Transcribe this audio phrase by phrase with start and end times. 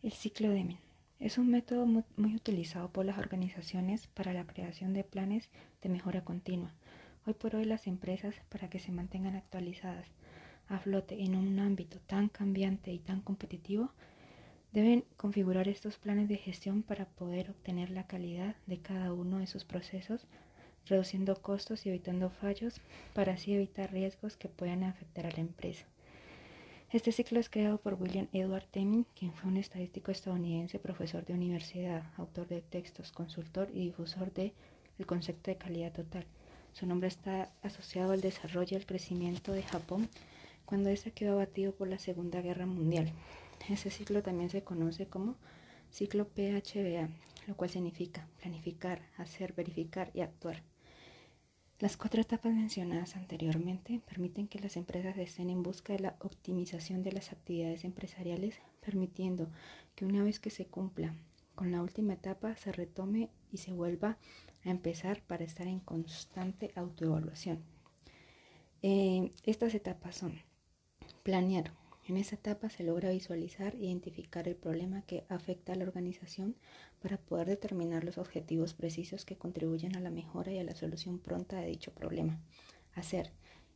[0.00, 0.78] El ciclo Deming
[1.18, 5.50] es un método muy, utilizado por las organizaciones para la creación de planes
[5.82, 6.72] de mejora continua.
[7.26, 10.06] Hoy por hoy las empresas, para que se mantengan actualizadas
[10.68, 13.90] a flote en un ámbito tan cambiante y tan competitivo,
[14.72, 19.48] deben configurar estos planes de gestión para poder obtener la calidad de cada uno de
[19.48, 20.28] sus procesos,
[20.86, 22.80] reduciendo costos y evitando fallos,
[23.14, 25.86] para así evitar riesgos que puedan afectar a la empresa.
[26.90, 31.34] Este ciclo es creado por William Edward Deming, quien fue un estadístico estadounidense, profesor de
[31.34, 34.54] universidad, autor de textos, consultor y difusor del
[35.04, 36.24] concepto de calidad total.
[36.72, 40.08] Su nombre está asociado al desarrollo y al crecimiento de Japón
[40.64, 43.12] cuando éste quedó abatido por la Segunda Guerra Mundial.
[43.68, 45.36] Este ciclo también se conoce como
[45.90, 47.10] ciclo PHBA,
[47.48, 50.62] lo cual significa planificar, hacer, verificar y actuar.
[51.80, 57.04] Las cuatro etapas mencionadas anteriormente permiten que las empresas estén en busca de la optimización
[57.04, 59.48] de las actividades empresariales, permitiendo
[59.94, 61.14] que una vez que se cumpla
[61.54, 64.18] con la última etapa se retome y se vuelva
[64.64, 67.62] a empezar para estar en constante autoevaluación.
[68.82, 70.32] Eh, estas etapas son
[71.22, 71.72] planear,
[72.08, 76.56] en esta etapa se logra visualizar e identificar el problema que afecta a la organización
[77.02, 81.18] para poder determinar los objetivos precisos que contribuyen a la mejora y a la solución
[81.18, 82.40] pronta de dicho problema.
[82.94, 83.30] Hacer.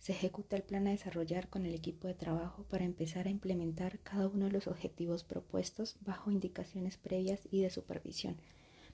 [0.00, 4.00] Se ejecuta el plan a desarrollar con el equipo de trabajo para empezar a implementar
[4.00, 8.36] cada uno de los objetivos propuestos bajo indicaciones previas y de supervisión.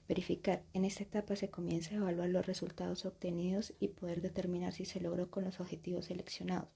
[0.07, 0.63] Verificar.
[0.73, 5.01] En esta etapa se comienza a evaluar los resultados obtenidos y poder determinar si se
[5.01, 6.69] logró con los objetivos seleccionados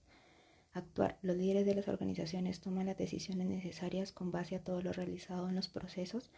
[0.78, 1.18] actuar.
[1.22, 5.50] Los líderes de las organizaciones toman las decisiones necesarias con base a todo lo realizado
[5.50, 6.32] en los procesos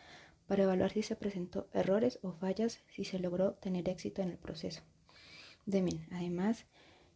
[0.47, 4.37] para evaluar si se presentó errores o fallas, si se logró tener éxito en el
[4.37, 4.81] proceso.
[5.65, 6.65] Deming, además,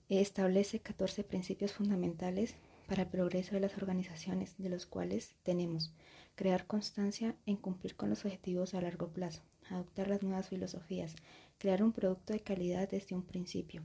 [0.10, 2.56] establece 14 principios fundamentales
[2.88, 5.94] para el progreso de las organizaciones, de los cuales tenemos
[6.36, 11.16] crear constancia en cumplir con los objetivos a largo plazo, adoptar las nuevas filosofías,
[11.58, 13.82] crear un producto de calidad desde un principio,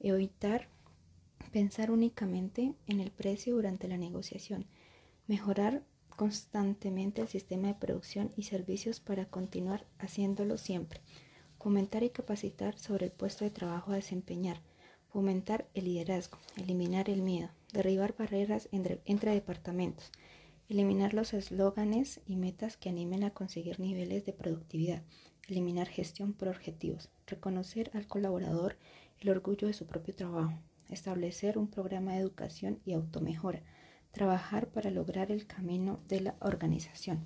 [0.00, 0.68] evitar
[1.52, 4.66] Pensar únicamente en el precio durante la negociación.
[5.26, 5.84] Mejorar
[6.16, 11.00] constantemente el sistema de producción y servicios para continuar haciéndolo siempre.
[11.58, 14.60] Fomentar y capacitar sobre el puesto de trabajo a desempeñar.
[15.08, 16.38] Fomentar el liderazgo.
[16.56, 17.50] Eliminar el miedo.
[17.72, 20.10] Derribar barreras entre, entre departamentos.
[20.68, 25.02] Eliminar los eslóganes y metas que animen a conseguir niveles de productividad.
[25.48, 27.10] Eliminar gestión por objetivos.
[27.26, 28.76] Reconocer al colaborador
[29.20, 30.58] el orgullo de su propio trabajo
[30.90, 33.62] establecer un programa de educación y automejora,
[34.12, 37.22] trabajar para lograr el camino de la organización.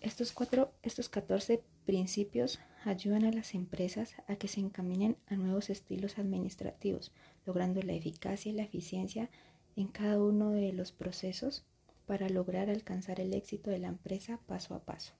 [0.00, 5.70] Estos, cuatro, estos 14 principios ayudan a las empresas a que se encaminen a nuevos
[5.70, 7.12] estilos administrativos,
[7.46, 9.30] logrando la eficacia y la eficiencia
[9.74, 11.64] en cada uno de los procesos
[12.06, 15.14] para lograr alcanzar el éxito de la empresa paso a paso.